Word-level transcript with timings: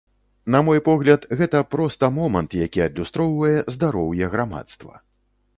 На 0.53 0.61
мой 0.67 0.79
погляд, 0.87 1.27
гэта 1.41 1.61
проста 1.75 2.09
момант, 2.17 2.57
які 2.63 2.83
адлюстроўвае 2.89 3.55
здароўе 3.77 4.25
грамадства. 4.37 4.93